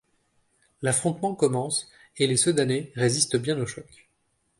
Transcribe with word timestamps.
L'affrontement 0.81 1.35
commence 1.35 1.87
et 2.17 2.25
les 2.25 2.35
Sedanais 2.35 2.91
résistent 2.95 3.37
bien 3.37 3.59
au 3.59 3.67
choc. 3.67 4.09